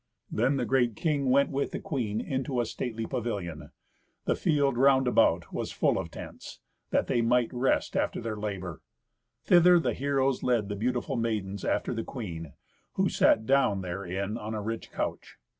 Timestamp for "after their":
7.95-8.35